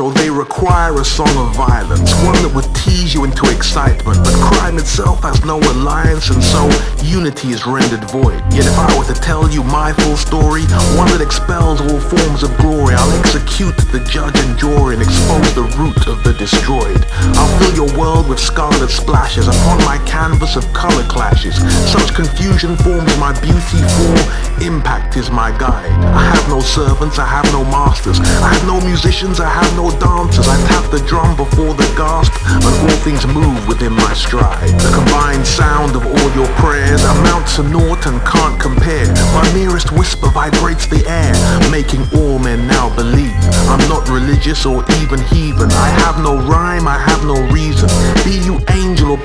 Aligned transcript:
So 0.00 0.08
they 0.12 0.30
require 0.30 0.98
a 0.98 1.04
song 1.04 1.28
of 1.36 1.54
violence, 1.54 2.08
one 2.24 2.40
that 2.40 2.52
would 2.54 2.64
tease 2.74 3.12
you 3.12 3.24
into 3.28 3.44
excitement. 3.52 4.16
But 4.24 4.32
crime 4.40 4.78
itself 4.78 5.20
has 5.28 5.44
no 5.44 5.60
alliance, 5.60 6.32
and 6.32 6.40
so 6.40 6.72
unity 7.04 7.52
is 7.52 7.66
rendered 7.66 8.08
void. 8.08 8.40
Yet 8.48 8.64
if 8.64 8.78
I 8.80 8.88
were 8.96 9.04
to 9.12 9.18
tell 9.20 9.44
you 9.52 9.60
my 9.60 9.92
full 9.92 10.16
story, 10.16 10.64
one 10.96 11.12
that 11.12 11.20
expels 11.20 11.84
all 11.84 12.00
forms 12.00 12.40
of 12.40 12.48
glory, 12.56 12.96
I'll 12.96 13.12
execute 13.20 13.76
the 13.92 14.00
judge 14.08 14.32
and 14.40 14.56
jury 14.56 14.96
and 14.96 15.04
expose 15.04 15.52
the 15.52 15.68
root 15.76 16.08
of 16.08 16.24
the 16.24 16.32
destroyed. 16.32 17.04
I'll 17.36 17.52
fill 17.60 17.84
your 17.84 17.92
world 17.92 18.24
with 18.24 18.40
scarlet 18.40 18.88
splashes 18.88 19.52
upon 19.52 19.84
my 19.84 20.00
canvas 20.08 20.56
of 20.56 20.64
color 20.72 21.04
clashes. 21.12 21.60
Such 21.92 22.16
confusion 22.16 22.72
forms 22.80 23.12
my 23.20 23.36
beauty, 23.44 23.84
for 24.00 24.16
impact 24.64 25.20
is 25.20 25.28
my 25.28 25.52
guide. 25.60 25.92
I 26.16 26.24
have 26.24 26.48
no 26.48 26.64
servants, 26.64 27.18
I 27.18 27.28
have 27.28 27.44
no 27.52 27.68
masters. 27.68 28.16
I 28.16 28.48
have 28.56 28.64
no 28.64 28.80
musicians, 28.80 29.40
I 29.40 29.48
have 29.52 29.68
no 29.76 29.89
dancers. 29.98 30.46
I 30.48 30.56
tap 30.68 30.90
the 30.90 31.00
drum 31.06 31.36
before 31.36 31.74
the 31.74 31.88
gasp, 31.96 32.32
and 32.46 32.64
all 32.64 32.98
things 33.02 33.26
move 33.26 33.66
within 33.66 33.92
my 33.92 34.12
stride. 34.14 34.70
The 34.80 34.90
combined 34.94 35.46
sound 35.46 35.96
of 35.96 36.06
all 36.06 36.30
your 36.34 36.48
prayers 36.60 37.02
amounts 37.04 37.56
to 37.56 37.62
naught 37.62 38.06
and 38.06 38.20
can't 38.22 38.60
compare. 38.60 39.08
My 39.34 39.46
merest 39.54 39.92
whisper 39.92 40.30
vibrates 40.30 40.86
the 40.86 41.02
air, 41.08 41.34
making 41.70 42.06
all 42.14 42.38
men 42.38 42.66
now 42.66 42.94
believe. 42.94 43.34
I'm 43.68 43.82
not 43.88 44.08
religious 44.08 44.66
or 44.66 44.84
even 45.02 45.20
heathen. 45.32 45.70
I 45.72 45.88
have 46.04 46.22
no 46.22 46.36
rhyme, 46.36 46.86
I 46.86 46.98
have 46.98 47.24
no 47.24 47.40
reason. 47.50 47.88
Be 48.24 48.38
you 48.44 48.60
angel 48.70 49.12
or 49.12 49.18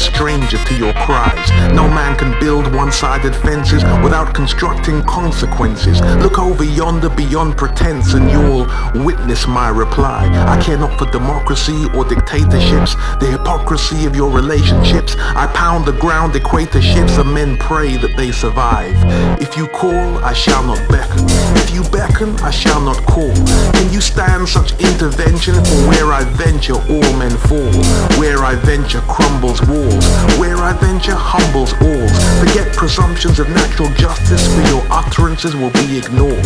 stranger 0.00 0.58
to 0.64 0.74
your 0.76 0.92
cries. 0.94 1.50
No 1.74 1.88
man 1.88 2.16
can 2.16 2.38
build 2.40 2.74
one-sided 2.74 3.34
fences 3.36 3.84
without 4.02 4.34
constructing 4.34 5.02
consequences. 5.04 6.00
Look 6.22 6.38
over 6.38 6.64
yonder 6.64 7.10
beyond 7.10 7.56
pretense 7.56 8.14
and 8.14 8.30
you'll 8.30 8.66
witness 9.04 9.46
my 9.46 9.68
reply. 9.68 10.28
I 10.48 10.60
care 10.62 10.78
not 10.78 10.98
for 10.98 11.06
democracy 11.10 11.86
or 11.94 12.04
dictatorships, 12.04 12.94
the 13.20 13.28
hypocrisy 13.30 14.06
of 14.06 14.16
your 14.16 14.30
relationships. 14.30 15.16
I 15.18 15.46
pound 15.54 15.84
the 15.84 15.92
ground 15.92 16.34
equatorships 16.34 17.18
and 17.18 17.32
men 17.32 17.56
pray 17.58 17.96
that 17.96 18.16
they 18.16 18.32
survive. 18.32 18.96
If 19.40 19.56
you 19.56 19.66
call, 19.68 20.24
I 20.24 20.32
shall 20.32 20.64
not 20.64 20.80
beckon. 20.88 21.24
If 21.56 21.74
you 21.74 21.82
beckon, 21.90 22.36
I 22.40 22.50
shall 22.50 22.80
not 22.80 22.96
call. 23.06 23.34
Can 23.72 23.92
you 23.92 24.00
stand 24.00 24.48
such 24.48 24.72
intervention? 24.80 25.54
For 25.54 25.88
where 25.88 26.12
I 26.12 26.24
venture, 26.24 26.74
all 26.74 27.12
men 27.18 27.36
fall. 27.48 27.72
Where 28.18 28.38
I 28.44 28.54
venture 28.54 29.00
crumbles 29.02 29.60
walls. 29.90 30.06
Where 30.38 30.56
I 30.56 30.72
venture 30.72 31.14
humbles 31.14 31.72
all. 31.82 32.08
Forget 32.40 32.72
presumptions 32.76 33.38
of 33.38 33.48
natural 33.50 33.90
justice, 33.94 34.46
for 34.54 34.62
your 34.72 34.82
utterances 34.90 35.54
will 35.54 35.70
be 35.70 35.98
ignored. 35.98 36.44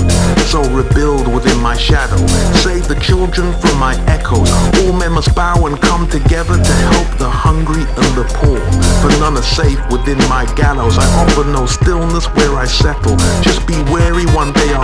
So 0.50 0.62
rebuild 0.70 1.28
within 1.28 1.60
my 1.60 1.76
shadow. 1.76 2.18
Save 2.58 2.88
the 2.88 2.98
children 3.00 3.52
from 3.60 3.78
my 3.78 3.94
echoes. 4.06 4.50
All 4.82 4.92
men 4.92 5.12
must 5.12 5.34
bow 5.34 5.66
and 5.66 5.80
come 5.80 6.08
together 6.08 6.56
to 6.56 6.74
help 6.90 7.18
the 7.18 7.30
hungry 7.30 7.82
and 7.82 8.10
the 8.18 8.24
poor. 8.34 8.60
For 9.00 9.10
none 9.20 9.36
are 9.36 9.42
safe 9.42 9.80
within 9.90 10.18
my 10.28 10.44
gallows. 10.54 10.98
I 10.98 11.06
offer 11.22 11.44
no 11.44 11.66
stillness 11.66 12.26
where 12.34 12.56
I 12.56 12.66
settle. 12.66 13.16
Just 13.42 13.66
be 13.66 13.76
wary, 13.92 14.26
one 14.34 14.52
day 14.52 14.74
I'll 14.74 14.83